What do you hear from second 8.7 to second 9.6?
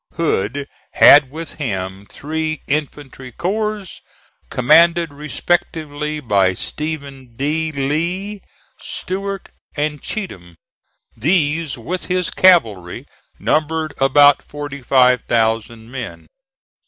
Stewart